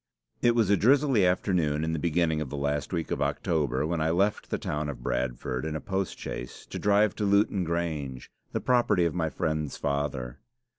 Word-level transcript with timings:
"It 0.41 0.55
was 0.55 0.71
a 0.71 0.77
drizzly 0.77 1.27
afternoon 1.27 1.83
in 1.83 1.93
the 1.93 1.99
beginning 1.99 2.41
of 2.41 2.49
the 2.49 2.57
last 2.57 2.91
week 2.91 3.11
of 3.11 3.21
October 3.21 3.85
when 3.85 4.01
I 4.01 4.09
left 4.09 4.49
the 4.49 4.57
town 4.57 4.89
of 4.89 5.03
Bradford 5.03 5.63
in 5.63 5.75
a 5.75 5.79
post 5.79 6.17
chaise 6.17 6.65
to 6.71 6.79
drive 6.79 7.13
to 7.17 7.23
Lewton 7.23 7.63
Grange, 7.63 8.31
the 8.51 8.61
property 8.61 9.05
of 9.05 9.13
my 9.13 9.29
friend's 9.29 9.77
father. 9.77 10.39